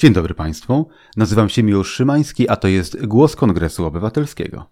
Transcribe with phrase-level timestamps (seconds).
[0.00, 4.70] Dzień dobry Państwu, nazywam się Miłosz Szymański, a to jest Głos Kongresu Obywatelskiego.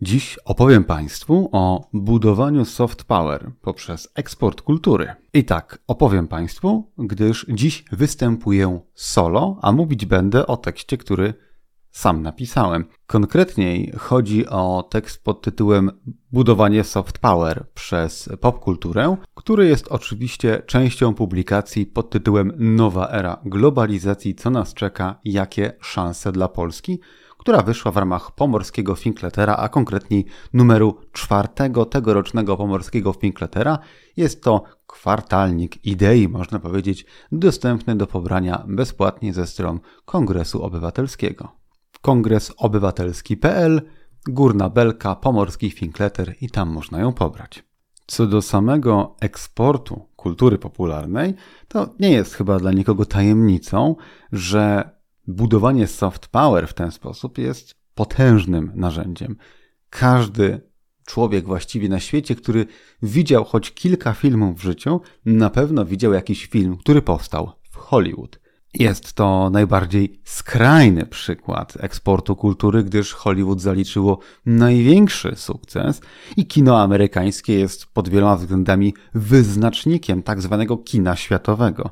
[0.00, 5.14] Dziś opowiem Państwu o budowaniu soft power poprzez eksport kultury.
[5.34, 11.34] I tak, opowiem Państwu, gdyż dziś występuję solo, a mówić będę o tekście, który
[11.94, 12.84] sam napisałem.
[13.06, 15.90] Konkretniej chodzi o tekst pod tytułem
[16.32, 24.34] Budowanie soft power przez popkulturę, który jest oczywiście częścią publikacji pod tytułem Nowa era globalizacji,
[24.34, 27.00] co nas czeka, jakie szanse dla Polski,
[27.38, 33.78] która wyszła w ramach pomorskiego Finkletera, a konkretniej numeru czwartego tegorocznego pomorskiego Finkletera.
[34.16, 41.63] Jest to kwartalnik idei, można powiedzieć, dostępny do pobrania bezpłatnie ze stron Kongresu Obywatelskiego
[42.04, 43.82] kongresobywatelski.pl,
[44.26, 47.64] Górna Belka, Pomorski Finkleter i tam można ją pobrać.
[48.06, 51.34] Co do samego eksportu kultury popularnej,
[51.68, 53.96] to nie jest chyba dla nikogo tajemnicą,
[54.32, 54.90] że
[55.26, 59.36] budowanie soft power w ten sposób jest potężnym narzędziem.
[59.90, 60.60] Każdy
[61.06, 62.66] człowiek właściwie na świecie, który
[63.02, 68.43] widział choć kilka filmów w życiu, na pewno widział jakiś film, który powstał w Hollywood.
[68.74, 76.00] Jest to najbardziej skrajny przykład eksportu kultury, gdyż Hollywood zaliczyło największy sukces
[76.36, 81.90] i kino amerykańskie jest pod wieloma względami wyznacznikiem tak zwanego kina światowego.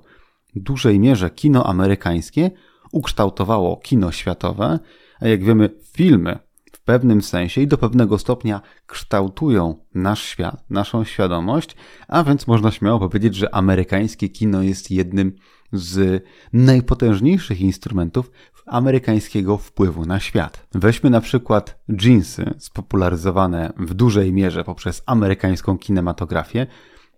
[0.55, 2.51] W dużej mierze kino amerykańskie
[2.93, 4.79] ukształtowało kino światowe,
[5.21, 6.39] a jak wiemy, filmy
[6.73, 11.77] w pewnym sensie i do pewnego stopnia kształtują nasz świat, naszą świadomość,
[12.09, 15.33] a więc można śmiało powiedzieć, że amerykańskie kino jest jednym
[15.73, 18.31] z najpotężniejszych instrumentów
[18.67, 20.67] amerykańskiego wpływu na świat.
[20.75, 26.67] Weźmy na przykład jeansy, spopularyzowane w dużej mierze poprzez amerykańską kinematografię,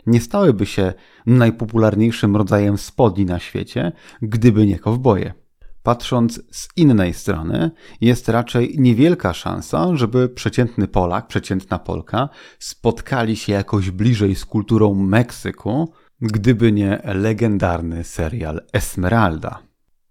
[0.07, 0.93] nie stałyby się
[1.27, 5.35] najpopularniejszym rodzajem spodni na świecie, gdyby nie kowboje.
[5.83, 13.53] Patrząc z innej strony, jest raczej niewielka szansa, żeby przeciętny Polak, przeciętna Polka spotkali się
[13.53, 15.93] jakoś bliżej z kulturą Meksyku,
[16.27, 19.59] gdyby nie legendarny serial Esmeralda.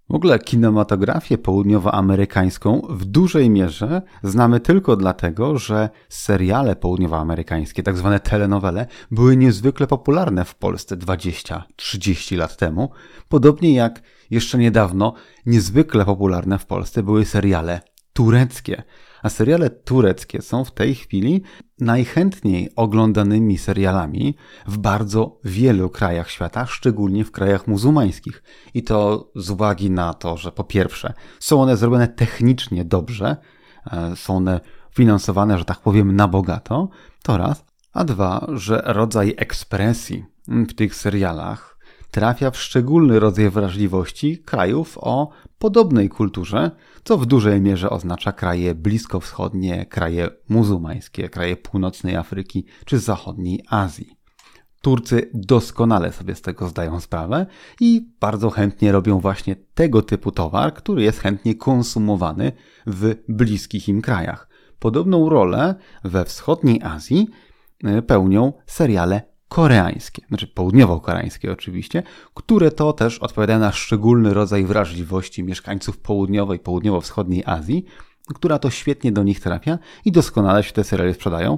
[0.09, 8.19] W ogóle kinematografię południowoamerykańską w dużej mierze znamy tylko dlatego, że seriale południowoamerykańskie, tak zwane
[8.19, 12.91] telenowele, były niezwykle popularne w Polsce 20-30 lat temu,
[13.30, 14.01] podobnie jak
[14.31, 15.13] jeszcze niedawno
[15.45, 17.81] niezwykle popularne w Polsce były seriale
[18.13, 18.84] tureckie.
[19.23, 21.41] A seriale tureckie są w tej chwili
[21.79, 24.35] najchętniej oglądanymi serialami
[24.67, 28.44] w bardzo wielu krajach świata, szczególnie w krajach muzułmańskich.
[28.73, 33.38] I to z uwagi na to, że po pierwsze są one zrobione technicznie dobrze,
[33.91, 34.59] e, są one
[34.95, 36.89] finansowane, że tak powiem, na bogato,
[37.23, 41.72] to raz, a dwa, że rodzaj ekspresji w tych serialach
[42.13, 45.29] trafia w szczególny rodzaj wrażliwości krajów o
[45.59, 46.72] podobnej kulturze,
[47.03, 54.09] co w dużej mierze oznacza kraje bliskowschodnie, kraje muzułmańskie, kraje północnej Afryki czy zachodniej Azji.
[54.81, 57.46] Turcy doskonale sobie z tego zdają sprawę
[57.79, 62.51] i bardzo chętnie robią właśnie tego typu towar, który jest chętnie konsumowany
[62.88, 64.50] w bliskich im krajach.
[64.80, 67.28] Podobną rolę we wschodniej Azji
[67.84, 72.03] e, pełnią seriale koreańskie, znaczy południowo-koreańskie oczywiście,
[72.34, 77.86] które to też odpowiadają na szczególny rodzaj wrażliwości mieszkańców południowej, południowo-wschodniej Azji,
[78.34, 81.58] która to świetnie do nich trafia i doskonale się te seriale sprzedają,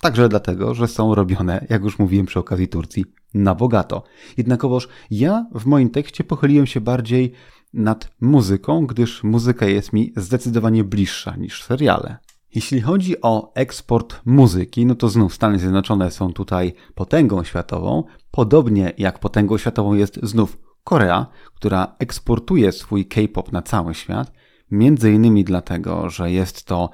[0.00, 3.04] także dlatego, że są robione, jak już mówiłem przy okazji Turcji,
[3.34, 4.02] na bogato.
[4.36, 7.32] Jednakowoż ja w moim tekście pochyliłem się bardziej
[7.74, 12.16] nad muzyką, gdyż muzyka jest mi zdecydowanie bliższa niż seriale.
[12.56, 18.92] Jeśli chodzi o eksport muzyki, no to znów Stany Zjednoczone są tutaj potęgą światową, podobnie
[18.98, 24.32] jak potęgą światową jest znów Korea, która eksportuje swój K-pop na cały świat,
[24.70, 26.90] między innymi dlatego, że jest to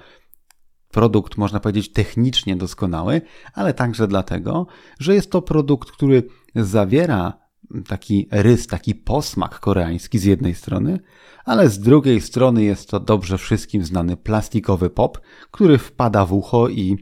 [0.90, 3.20] produkt, można powiedzieć, technicznie doskonały,
[3.54, 4.66] ale także dlatego,
[4.98, 6.22] że jest to produkt, który
[6.54, 7.41] zawiera
[7.88, 11.00] taki rys, taki posmak koreański z jednej strony,
[11.44, 15.20] ale z drugiej strony jest to dobrze wszystkim znany plastikowy pop,
[15.50, 16.96] który wpada w ucho i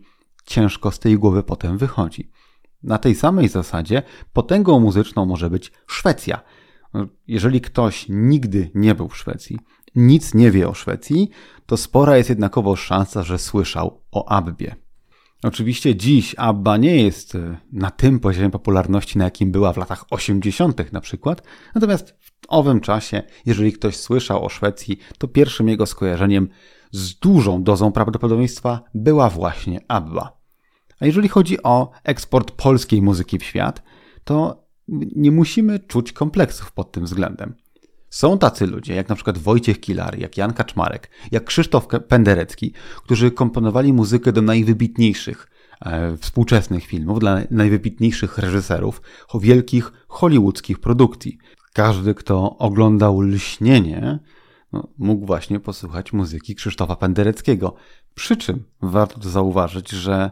[0.45, 2.31] ciężko z tej głowy potem wychodzi.
[2.83, 4.03] Na tej samej zasadzie
[4.33, 6.41] potęgą muzyczną może być Szwecja.
[7.27, 9.59] Jeżeli ktoś nigdy nie był w Szwecji,
[9.95, 11.31] nic nie wie o Szwecji,
[11.67, 14.77] to spora jest jednakowo szansa, że słyszał o Abbie.
[15.43, 20.05] Oczywiście dziś ABBA nie jest e, na tym poziomie popularności, na jakim była w latach
[20.11, 20.93] 80.
[20.93, 21.43] na przykład,
[21.75, 26.49] natomiast w owym czasie, jeżeli ktoś słyszał o Szwecji, to pierwszym jego skojarzeniem
[26.91, 30.41] z dużą dozą prawdopodobieństwa była właśnie ABBA.
[31.01, 33.83] A jeżeli chodzi o eksport polskiej muzyki w świat,
[34.25, 34.65] to
[35.17, 37.55] nie musimy czuć kompleksów pod tym względem.
[38.11, 42.73] Są tacy ludzie, jak na przykład Wojciech Kilary, jak Jan Kaczmarek, jak Krzysztof Penderecki,
[43.05, 45.49] którzy komponowali muzykę do najwybitniejszych
[45.81, 49.03] e, współczesnych filmów, dla najwybitniejszych reżyserów,
[49.35, 51.39] wielkich hollywoodzkich produkcji.
[51.73, 54.19] Każdy, kto oglądał Lśnienie,
[54.73, 57.75] no, mógł właśnie posłuchać muzyki Krzysztofa Pendereckiego.
[58.15, 60.31] Przy czym warto zauważyć, że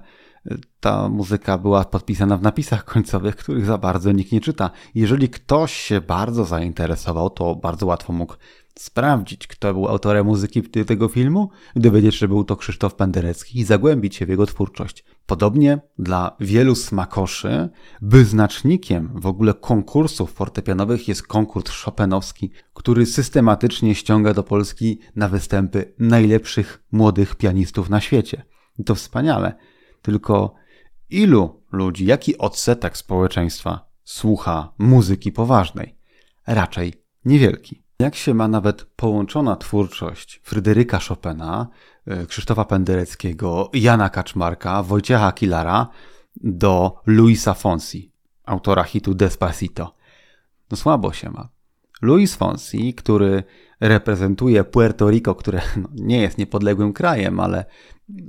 [0.80, 4.70] ta muzyka była podpisana w napisach końcowych, których za bardzo nikt nie czyta.
[4.94, 8.34] Jeżeli ktoś się bardzo zainteresował, to bardzo łatwo mógł
[8.78, 14.16] sprawdzić, kto był autorem muzyki tego filmu, dowiedzieć, że był to Krzysztof Penderecki i zagłębić
[14.16, 15.04] się w jego twórczość.
[15.26, 17.68] Podobnie dla wielu smakoszy
[18.02, 25.94] wyznacznikiem w ogóle konkursów fortepianowych jest konkurs Chopinowski, który systematycznie ściąga do Polski na występy
[25.98, 28.42] najlepszych młodych pianistów na świecie.
[28.78, 29.54] I to wspaniale.
[30.02, 30.54] Tylko
[31.10, 35.98] ilu ludzi, jaki odsetek społeczeństwa słucha muzyki poważnej?
[36.46, 36.92] Raczej
[37.24, 37.82] niewielki.
[37.98, 41.68] Jak się ma nawet połączona twórczość Fryderyka Chopina,
[42.06, 45.88] e, Krzysztofa Pendereckiego, Jana Kaczmarka, Wojciecha Kilara
[46.36, 48.12] do Luisa Fonsi,
[48.44, 49.94] autora hitu Despacito?
[50.70, 51.48] No słabo się ma.
[52.02, 53.42] Luis Fonsi, który
[53.80, 57.64] reprezentuje Puerto Rico, które no, nie jest niepodległym krajem, ale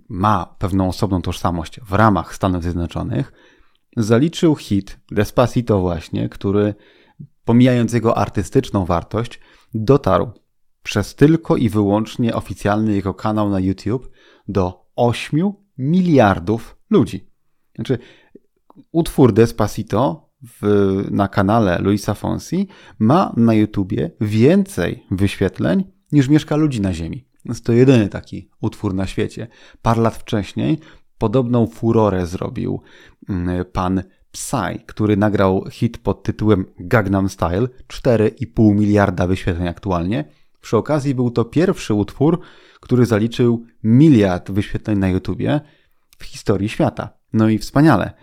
[0.09, 3.31] ma pewną osobną tożsamość w ramach Stanów Zjednoczonych,
[3.97, 6.75] zaliczył hit Despacito właśnie, który
[7.45, 9.39] pomijając jego artystyczną wartość,
[9.73, 10.31] dotarł
[10.83, 14.11] przez tylko i wyłącznie oficjalny jego kanał na YouTube
[14.47, 17.29] do 8 miliardów ludzi.
[17.75, 17.99] Znaczy,
[18.91, 22.67] utwór Despacito w, na kanale Luisa Fonsi
[22.99, 27.25] ma na YouTubie więcej wyświetleń niż mieszka ludzi na Ziemi.
[27.45, 29.47] Jest to jedyny taki utwór na świecie.
[29.81, 30.79] Parę lat wcześniej
[31.17, 32.81] podobną furorę zrobił
[33.29, 40.25] mm, pan Psy, który nagrał hit pod tytułem Gangnam Style, 4,5 miliarda wyświetleń aktualnie.
[40.61, 42.39] Przy okazji był to pierwszy utwór,
[42.79, 45.61] który zaliczył miliard wyświetleń na YouTubie
[46.17, 47.09] w historii świata.
[47.33, 48.13] No i wspaniale.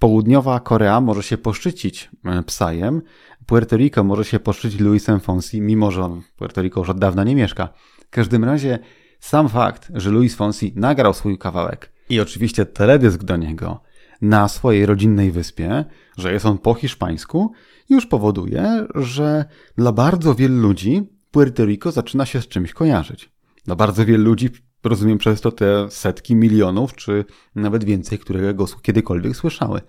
[0.00, 3.02] Południowa Korea może się poszczycić e, Psajem,
[3.46, 6.98] Puerto Rico może się poszczycić Luisem Fonsi, mimo że on w Puerto Rico już od
[6.98, 7.68] dawna nie mieszka.
[8.06, 8.78] W każdym razie
[9.20, 13.82] sam fakt, że Luis Fonsi nagrał swój kawałek i oczywiście teledysk do niego
[14.22, 15.84] na swojej rodzinnej wyspie,
[16.18, 17.52] że jest on po hiszpańsku,
[17.90, 19.44] już powoduje, że
[19.76, 23.32] dla bardzo wielu ludzi Puerto Rico zaczyna się z czymś kojarzyć.
[23.64, 24.50] Dla bardzo wielu ludzi
[24.84, 27.24] rozumiem przez to te setki milionów, czy
[27.54, 29.80] nawet więcej, które kiedykolwiek słyszały.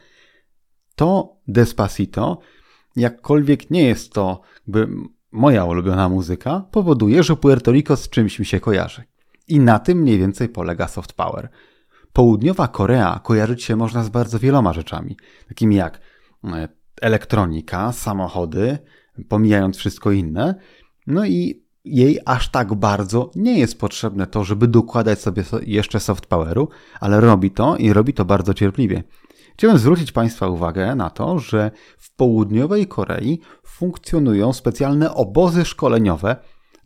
[0.95, 2.39] To Despacito,
[2.95, 4.87] jakkolwiek nie jest to jakby
[5.31, 9.03] moja ulubiona muzyka, powoduje, że Puerto Rico z czymś mi się kojarzy.
[9.47, 11.49] I na tym mniej więcej polega soft power.
[12.13, 15.17] Południowa Korea kojarzyć się można z bardzo wieloma rzeczami,
[15.47, 16.01] takimi jak
[16.43, 16.67] e,
[17.01, 18.77] elektronika, samochody,
[19.29, 20.55] pomijając wszystko inne.
[21.07, 26.25] No i jej aż tak bardzo nie jest potrzebne to, żeby dokładać sobie jeszcze soft
[26.25, 26.69] poweru,
[26.99, 29.03] ale robi to i robi to bardzo cierpliwie.
[29.53, 36.35] Chciałem zwrócić Państwa uwagę na to, że w południowej Korei funkcjonują specjalne obozy szkoleniowe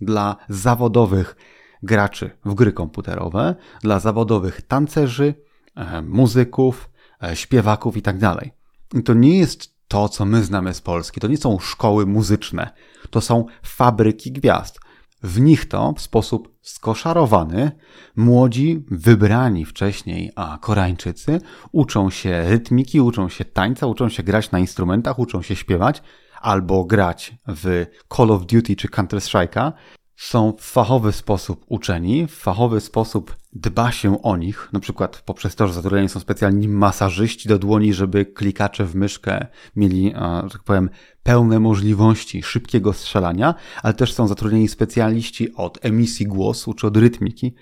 [0.02, 1.36] dla zawodowych
[1.84, 5.34] graczy w gry komputerowe, dla zawodowych tancerzy,
[5.76, 6.90] e, muzyków,
[7.24, 8.20] e, śpiewaków itd.
[8.20, 8.50] Tak
[8.94, 11.20] I to nie jest to, co my znamy z Polski.
[11.22, 12.70] To nie są szkoły muzyczne.
[13.10, 14.80] To są fabryki gwiazd.
[15.24, 17.72] W nich to w sposób skoszarowany
[18.16, 21.42] młodzi, wybrani wcześniej a Koreańczycy
[21.72, 26.02] uczą się rytmiki, uczą się tańca, uczą się grać na instrumentach, uczą się śpiewać
[26.42, 27.86] albo grać w
[28.18, 29.72] Call of Duty czy Counter Strike'a.
[30.16, 35.56] Są w fachowy sposób uczeni, w fachowy sposób dba się o nich, na przykład poprzez
[35.56, 40.64] to, że zatrudnieni są specjalni masażyści do dłoni, żeby klikacze w myszkę mieli, że tak
[40.64, 40.90] powiem,
[41.26, 47.56] pełne możliwości szybkiego strzelania, ale też są zatrudnieni specjaliści od emisji głosu czy od rytmiki.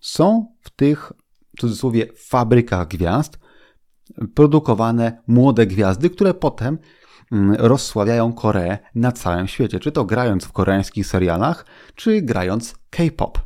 [0.00, 1.12] Są w tych,
[1.56, 3.38] w cudzysłowie, fabrykach gwiazd
[4.34, 6.78] produkowane młode gwiazdy, które potem
[7.32, 13.38] Mm, rozsławiają Koreę na całym świecie, czy to grając w koreańskich serialach, czy grając K-pop.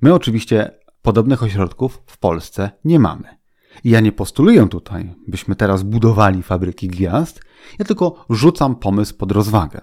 [0.00, 0.70] My oczywiście
[1.02, 3.39] podobnych ośrodków w Polsce nie mamy.
[3.84, 7.40] Ja nie postuluję tutaj, byśmy teraz budowali fabryki gwiazd,
[7.78, 9.80] ja tylko rzucam pomysł pod rozwagę.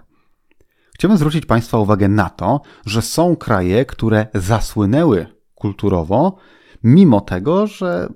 [0.95, 5.25] Chciałbym zwrócić Państwa uwagę na to, że są kraje, które zasłynęły
[5.55, 6.35] kulturowo,
[6.83, 8.13] mimo tego, że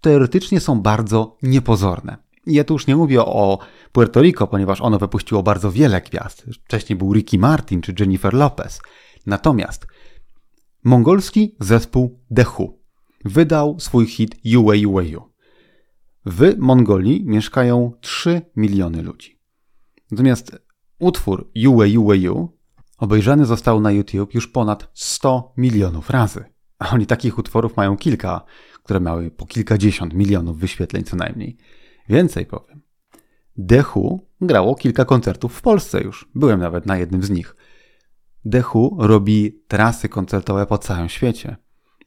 [0.00, 2.16] teoretycznie są bardzo niepozorne.
[2.46, 3.58] Ja tu już nie mówię o
[3.92, 6.46] Puerto Rico, ponieważ ono wypuściło bardzo wiele gwiazd.
[6.64, 8.80] Wcześniej był Ricky Martin czy Jennifer Lopez.
[9.26, 9.86] Natomiast
[10.84, 12.77] mongolski zespół The Who
[13.24, 14.66] wydał swój hit Yu.
[16.26, 19.38] W Mongolii mieszkają 3 miliony ludzi.
[20.10, 20.58] Natomiast
[20.98, 22.52] utwór Yu
[22.98, 26.44] obejrzany został na YouTube już ponad 100 milionów razy.
[26.78, 28.44] A oni takich utworów mają kilka,
[28.82, 31.56] które miały po kilkadziesiąt milionów wyświetleń co najmniej.
[32.08, 32.82] Więcej powiem.
[33.56, 36.28] Dehu grało kilka koncertów w Polsce już.
[36.34, 37.56] Byłem nawet na jednym z nich.
[38.44, 41.56] Dehu robi trasy koncertowe po całym świecie.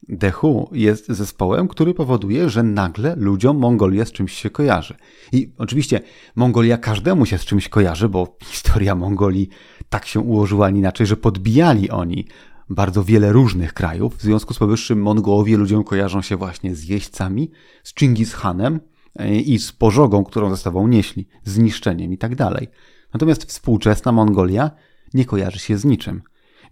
[0.08, 4.96] Dehu jest zespołem, który powoduje, że nagle ludziom Mongolia z czymś się kojarzy.
[5.32, 6.00] I oczywiście
[6.36, 9.48] Mongolia każdemu się z czymś kojarzy, bo historia Mongolii
[9.88, 12.26] tak się ułożyła, inaczej, że podbijali oni
[12.70, 14.16] bardzo wiele różnych krajów.
[14.16, 17.50] W związku z powyższym Mongołowie ludziom kojarzą się właśnie z jeźdźcami,
[17.82, 18.80] z Chingis Hanem
[19.16, 22.68] e, i z pożogą, którą ze sobą nieśli, z niszczeniem i tak dalej.
[23.14, 24.70] Natomiast współczesna Mongolia
[25.14, 26.22] nie kojarzy się z niczym.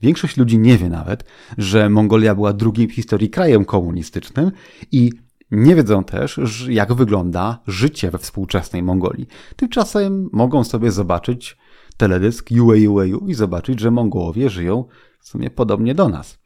[0.03, 1.25] Większość ludzi nie wie nawet,
[1.59, 4.53] że Mongolia była drugim w historii krajem komunistycznym
[4.93, 5.13] i
[5.51, 9.27] nie wiedzą też, jak wygląda życie we współczesnej Mongolii.
[9.57, 11.59] Tymczasem mogą sobie zobaczyć
[11.97, 14.85] teledysk Yue i zobaczyć, że Mongołowie żyją
[15.21, 16.39] w sumie podobnie do nas.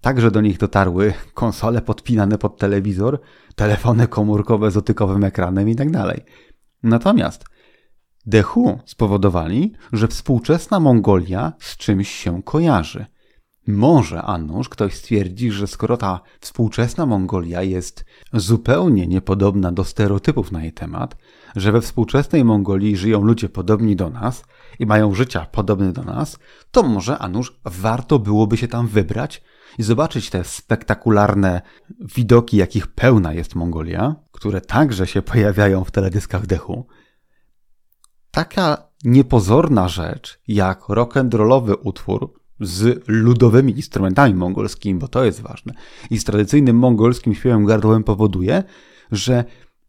[0.00, 3.20] Także do nich dotarły konsole podpinane pod telewizor,
[3.54, 6.14] telefony komórkowe z dotykowym ekranem itd.
[6.90, 7.57] Tak
[8.28, 13.06] Natomiast Dehu spowodowali, że współczesna Mongolia z czymś się kojarzy.
[13.66, 20.62] Może, Anusz, ktoś stwierdzi, że skoro ta współczesna Mongolia jest zupełnie niepodobna do stereotypów na
[20.62, 21.16] jej temat,
[21.56, 24.44] że we współczesnej Mongolii żyją ludzie podobni do nas
[24.78, 26.38] i mają życia podobne do nas,
[26.70, 29.42] to może, Anusz, warto byłoby się tam wybrać
[29.78, 31.62] i zobaczyć te spektakularne
[32.16, 36.86] widoki, jakich pełna jest Mongolia, które także się pojawiają w teledyskach Dechu,
[38.38, 45.72] taka niepozorna rzecz jak rock'n'rollowy utwór z ludowymi instrumentami mongolskimi, bo to jest ważne,
[46.10, 48.62] i z tradycyjnym mongolskim śpiewem gardłowym powoduje,
[49.12, 49.44] że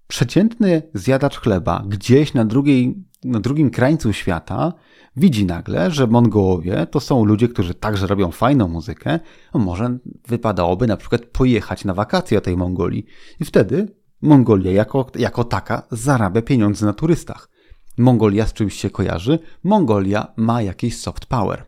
[0.08, 4.74] przeciętny zjadacz chleba gdzieś na, drugiej, na drugim krańcu świata
[5.16, 9.20] widzi nagle, że Mongołowie to są ludzie, którzy także robią fajną muzykę,
[9.54, 13.06] może wypadałoby na przykład pojechać na wakacje do tej Mongolii
[13.40, 17.59] i wtedy Mongolia jako, jako taka zarabia pieniądze na turystach.
[18.00, 21.66] Mongolia z czymś się kojarzy, Mongolia ma jakiś soft power.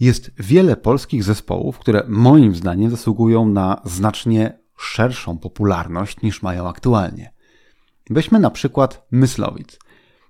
[0.00, 7.32] Jest wiele polskich zespołów, które moim zdaniem zasługują na znacznie szerszą popularność niż mają aktualnie.
[8.10, 9.78] Weźmy na przykład Myslowic.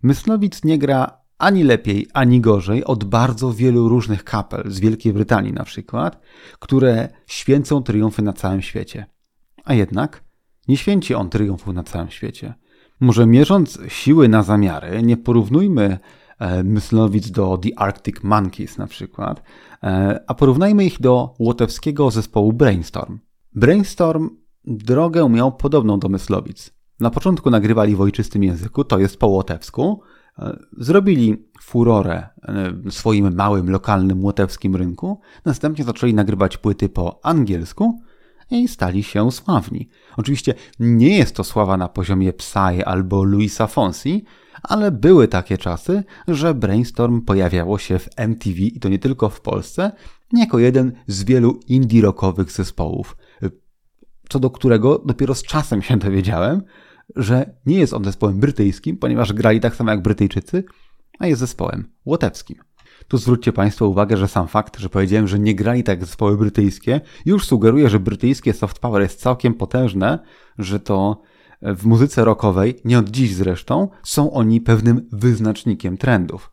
[0.02, 5.52] Myslowic nie gra ani lepiej, ani gorzej od bardzo wielu różnych kapel z Wielkiej Brytanii
[5.52, 6.20] na przykład,
[6.58, 9.06] które święcą triumfy na całym świecie.
[9.64, 10.25] A jednak
[10.68, 12.54] nie święci on triumfu na całym świecie.
[13.00, 15.98] Może mierząc siły na zamiary, nie porównujmy
[16.38, 19.42] e, Myslowic do The Arctic Monkeys na przykład,
[19.82, 23.18] e, a porównajmy ich do łotewskiego zespołu Brainstorm.
[23.54, 24.30] Brainstorm
[24.64, 26.70] drogę miał podobną do Myslowic.
[27.00, 30.00] Na początku nagrywali w ojczystym języku, to jest po łotewsku,
[30.38, 32.28] e, Zrobili furorę
[32.90, 38.00] swoim małym, lokalnym łotewskim rynku, następnie zaczęli nagrywać płyty po angielsku,
[38.50, 39.88] i stali się sławni.
[40.16, 44.24] Oczywiście nie jest to sława na poziomie Psy albo Luisa Fonsi,
[44.62, 49.40] ale były takie czasy, że Brainstorm pojawiało się w MTV i to nie tylko w
[49.40, 49.92] Polsce,
[50.32, 53.16] jako jeden z wielu indie rockowych zespołów,
[54.28, 56.62] co do którego dopiero z czasem się dowiedziałem,
[57.16, 60.64] że nie jest on zespołem brytyjskim, ponieważ grali tak samo jak Brytyjczycy,
[61.18, 62.56] a jest zespołem łotewskim.
[63.08, 67.00] Tu zwróćcie Państwo uwagę, że sam fakt, że powiedziałem, że nie grali tak zespoły brytyjskie,
[67.26, 70.18] już sugeruje, że brytyjskie soft power jest całkiem potężne,
[70.58, 71.23] że to
[71.62, 76.52] w muzyce rockowej, nie od dziś zresztą, są oni pewnym wyznacznikiem trendów.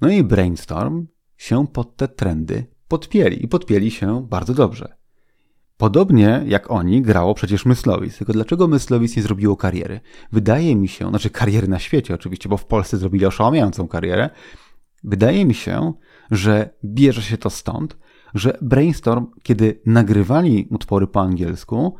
[0.00, 4.96] No i Brainstorm się pod te trendy podpieli i podpieli się bardzo dobrze.
[5.76, 8.18] Podobnie jak oni grało przecież Myslowic.
[8.18, 10.00] Tylko dlaczego Myslowic nie zrobiło kariery?
[10.32, 14.30] Wydaje mi się, znaczy kariery na świecie oczywiście, bo w Polsce zrobili oszałamiającą karierę,
[15.04, 15.92] Wydaje mi się,
[16.30, 17.98] że bierze się to stąd,
[18.34, 21.96] że Brainstorm, kiedy nagrywali utwory po angielsku,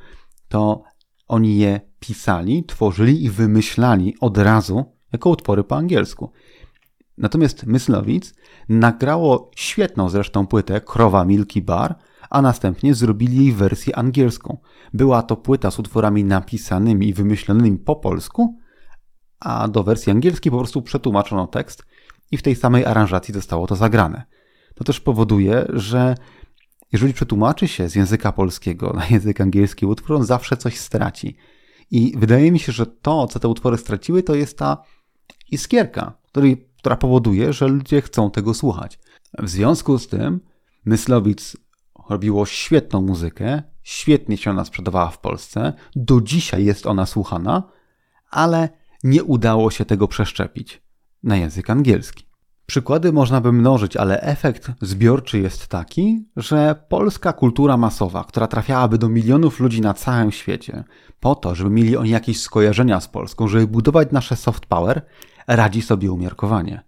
[0.48, 0.82] to
[1.28, 6.32] oni je pisali, tworzyli i wymyślali od razu jako utwory po angielsku.
[7.18, 8.34] Natomiast Myslowic
[8.68, 11.94] nagrało świetną zresztą płytę Krowa Milky Bar,
[12.30, 14.58] a następnie zrobili jej wersję angielską.
[14.94, 18.58] Była to płyta z utworami napisanymi i wymyślonymi po polsku,
[19.40, 21.86] a do wersji angielskiej po prostu przetłumaczono tekst
[22.30, 24.22] i w tej samej aranżacji zostało to zagrane.
[24.74, 26.14] To też powoduje, że
[26.92, 31.36] jeżeli przetłumaczy się z języka polskiego na język angielski utwór, on zawsze coś straci.
[31.90, 34.82] I wydaje mi się, że to, co te utwory straciły, to jest ta
[35.50, 38.98] iskierka, której, która powoduje, że ludzie chcą tego słuchać.
[39.38, 40.40] W związku z tym
[40.84, 41.56] Myslowic
[42.08, 47.62] robiło świetną muzykę, świetnie się ona sprzedawała w Polsce, do dzisiaj jest ona słuchana,
[48.30, 48.68] ale
[49.04, 50.82] nie udało się tego przeszczepić
[51.22, 52.28] na język angielski.
[52.66, 58.98] Przykłady można by mnożyć, ale efekt zbiorczy jest taki, że polska kultura masowa, która trafiałaby
[58.98, 60.84] do milionów ludzi na całym świecie,
[61.20, 65.06] po to, żeby mieli oni jakieś skojarzenia z Polską, żeby budować nasze soft power,
[65.46, 66.84] radzi sobie umiarkowanie.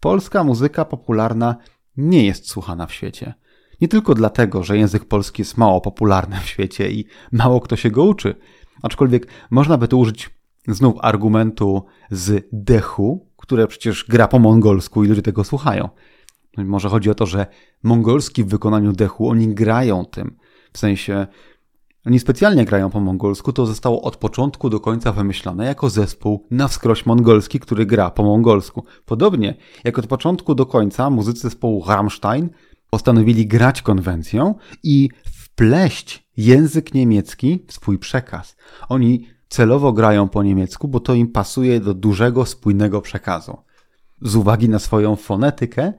[0.00, 1.56] Polska muzyka popularna
[1.96, 3.34] nie jest słuchana w świecie.
[3.80, 7.90] Nie tylko dlatego, że język polski jest mało popularny w świecie i mało kto się
[7.90, 8.34] go uczy,
[8.82, 10.30] aczkolwiek można by tu użyć
[10.68, 15.88] znów argumentu z dechu, które przecież gra po mongolsku i ludzie tego słuchają.
[16.56, 17.46] No może chodzi o to, że
[17.82, 20.36] mongolski w wykonaniu dechu, oni grają tym.
[20.72, 21.26] W sensie,
[22.06, 26.68] oni specjalnie grają po mongolsku, to zostało od początku do końca wymyślone jako zespół na
[26.68, 28.84] wskroś mongolski, który gra po mongolsku.
[29.04, 32.50] Podobnie jak od początku do końca muzycy zespołu Rammstein
[32.90, 38.56] postanowili grać konwencją i wpleść język niemiecki w swój przekaz.
[38.88, 43.56] Oni celowo grają po niemiecku, bo to im pasuje do dużego, spójnego przekazu.
[44.22, 45.92] Z uwagi na swoją fonetykę,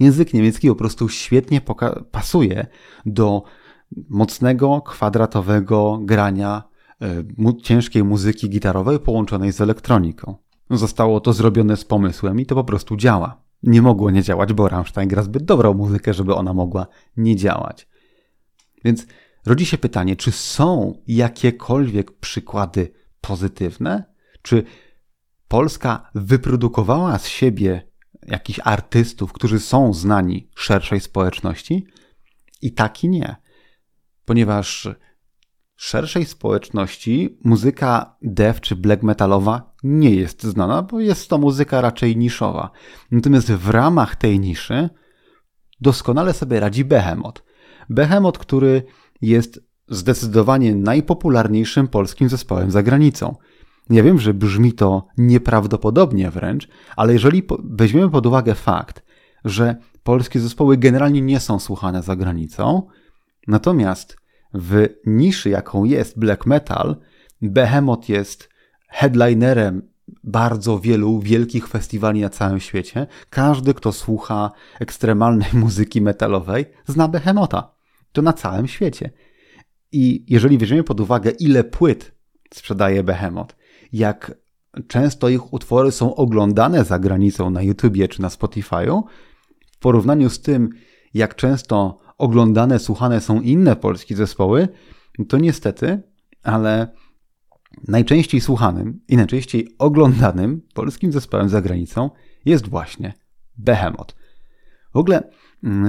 [0.00, 1.60] język niemiecki po prostu świetnie
[2.10, 2.66] pasuje
[3.06, 3.42] do
[4.08, 6.62] mocnego, kwadratowego grania
[7.02, 10.36] y, mu ciężkiej muzyki gitarowej połączonej z elektroniką.
[10.70, 13.42] Zostało to zrobione z pomysłem i to po prostu działa.
[13.62, 16.86] Nie mogło nie działać, bo Rammstein gra zbyt dobrą muzykę, żeby ona mogła
[17.16, 17.88] nie działać.
[18.84, 19.06] Więc
[19.46, 24.04] rodzi się pytanie, czy są jakiekolwiek przykłady pozytywne?
[24.42, 24.64] Czy
[25.48, 27.90] Polska wyprodukowała z siebie
[28.26, 31.86] jakichś artystów, którzy są znani szerszej społeczności?
[32.62, 33.36] I tak i nie.
[34.24, 34.88] Ponieważ
[35.76, 42.16] szerszej społeczności muzyka dev czy black metalowa nie jest znana, bo jest to muzyka raczej
[42.16, 42.70] niszowa.
[43.10, 44.88] Natomiast w ramach tej niszy
[45.80, 47.42] doskonale sobie radzi Behemoth.
[47.90, 48.82] Behemoth, który
[49.20, 53.36] jest zdecydowanie najpopularniejszym polskim zespołem za granicą.
[53.90, 59.02] Ja wiem, że brzmi to nieprawdopodobnie wręcz, ale jeżeli weźmiemy pod uwagę fakt,
[59.44, 62.82] że polskie zespoły generalnie nie są słuchane za granicą,
[63.46, 64.16] natomiast
[64.54, 66.96] w niszy, jaką jest black metal,
[67.42, 68.48] Behemoth jest
[68.88, 69.90] headlinerem
[70.24, 73.06] bardzo wielu wielkich festiwali na całym świecie.
[73.30, 77.74] Każdy, kto słucha ekstremalnej muzyki metalowej, zna Behemota.
[78.12, 79.10] To na całym świecie.
[79.92, 82.12] I jeżeli weźmiemy pod uwagę, ile płyt
[82.54, 83.56] sprzedaje Behemoth,
[83.92, 84.34] jak
[84.88, 89.02] często ich utwory są oglądane za granicą na YouTubie czy na Spotify'u,
[89.72, 90.70] w porównaniu z tym,
[91.14, 94.68] jak często oglądane, słuchane są inne polskie zespoły,
[95.28, 96.02] to niestety,
[96.42, 96.88] ale
[97.88, 102.10] najczęściej słuchanym i najczęściej oglądanym polskim zespołem za granicą
[102.44, 103.14] jest właśnie
[103.58, 104.14] Behemoth.
[104.94, 105.30] W ogóle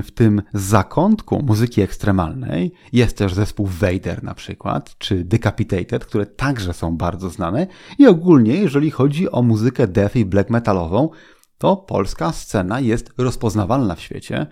[0.04, 6.74] w tym zakątku muzyki ekstremalnej jest też zespół Vader na przykład, czy Decapitated, które także
[6.74, 7.68] są bardzo znane
[8.00, 11.10] i ogólnie jeżeli chodzi o muzykę death i black metalową,
[11.58, 14.48] to polska scena jest rozpoznawalna w świecie.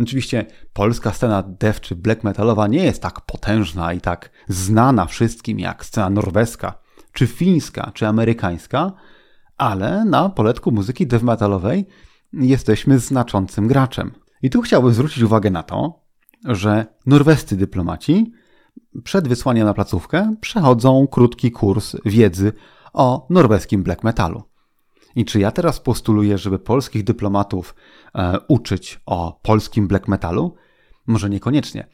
[0.00, 5.60] Oczywiście polska scena death czy black metalowa nie jest tak potężna i tak znana wszystkim
[5.60, 6.74] jak scena norweska,
[7.12, 8.92] czy fińska, czy amerykańska,
[9.56, 11.86] ale na poletku muzyki death metalowej
[12.32, 14.23] jesteśmy znaczącym graczem.
[14.44, 16.00] I tu chciałbym zwrócić uwagę na to,
[16.44, 18.32] że norwescy dyplomaci
[19.04, 22.52] przed wysłaniem na placówkę przechodzą krótki kurs wiedzy
[22.92, 24.42] o norweskim black metalu.
[25.16, 27.74] I czy ja teraz postuluję, żeby polskich dyplomatów
[28.14, 30.54] e, uczyć o polskim black metalu?
[31.06, 31.86] Może niekoniecznie,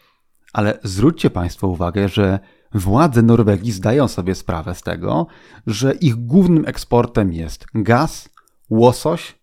[0.52, 2.38] ale zwróćcie Państwo uwagę, że
[2.74, 5.26] władze Norwegii zdają sobie sprawę z tego,
[5.66, 8.28] że ich głównym eksportem jest gaz,
[8.70, 9.38] łosoś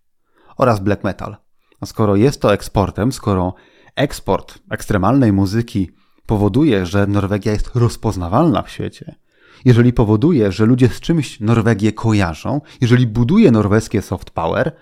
[0.58, 1.47] oraz black metal.
[1.80, 3.56] A skoro jest to eksportem, skoro
[3.96, 5.92] eksport ekstremalnej muzyki
[6.26, 9.16] powoduje, że Norwegia jest rozpoznawalna w świecie,
[9.66, 14.76] jeżeli powoduje, że ludzie z czymś Norwegię kojarzą, jeżeli buduje norweskie soft power,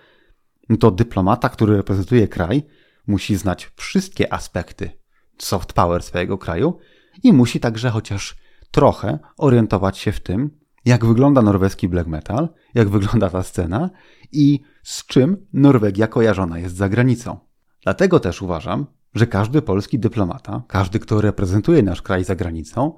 [0.79, 2.63] to dyplomata, który reprezentuje kraj,
[3.07, 4.91] musi znać wszystkie aspekty
[5.37, 6.77] soft power swojego kraju
[7.23, 8.35] i musi także chociaż
[8.71, 10.51] trochę orientować się w tym,
[10.85, 13.89] jak wygląda norweski black metal, jak wygląda ta scena
[14.31, 17.37] i z czym Norwegia kojarzona jest za granicą.
[17.83, 22.97] Dlatego też uważam, że każdy polski dyplomata, każdy, kto reprezentuje nasz kraj za granicą,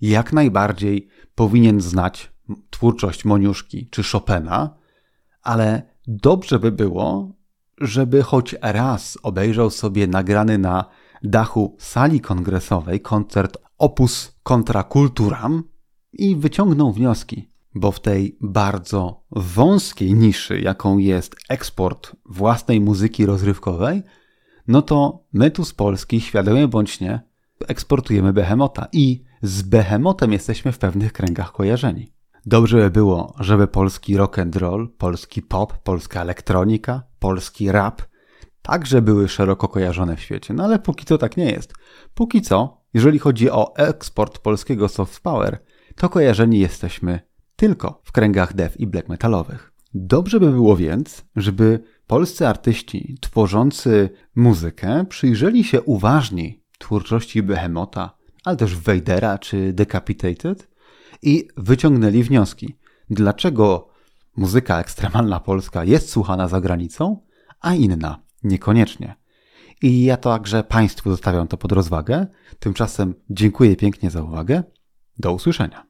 [0.00, 2.32] jak najbardziej powinien znać
[2.70, 4.76] twórczość Moniuszki czy Chopina,
[5.42, 7.32] ale dobrze by było,
[7.80, 10.84] żeby choć raz obejrzał sobie nagrany na
[11.22, 15.62] dachu sali kongresowej koncert Opus Contra Culturam
[16.12, 24.02] i wyciągnął wnioski, bo w tej bardzo wąskiej niszy, jaką jest eksport własnej muzyki rozrywkowej,
[24.68, 27.20] no to my tu z Polski, świadomie bądź nie,
[27.68, 32.12] eksportujemy behemota i z behemotem jesteśmy w pewnych kręgach kojarzeni.
[32.46, 38.02] Dobrze by było, żeby polski rock and roll, polski pop, polska elektronika, polski rap
[38.62, 40.54] także były szeroko kojarzone w świecie.
[40.54, 41.74] No ale póki co tak nie jest.
[42.14, 45.58] Póki co, jeżeli chodzi o eksport polskiego soft power,
[45.96, 47.20] to kojarzeni jesteśmy
[47.56, 49.72] tylko w kręgach dev i black metalowych.
[49.94, 58.56] Dobrze by było więc, żeby polscy artyści tworzący muzykę przyjrzeli się uważniej twórczości Behemota, ale
[58.56, 60.68] też Vadera czy Decapitated
[61.22, 62.78] i wyciągnęli wnioski.
[63.10, 63.88] Dlaczego
[64.36, 67.22] muzyka ekstremalna polska jest słuchana za granicą,
[67.60, 69.16] a inna niekoniecznie.
[69.82, 72.26] I ja także Państwu zostawiam to pod rozwagę.
[72.58, 74.62] Tymczasem dziękuję pięknie za uwagę.
[75.20, 75.89] Do usłyszenia.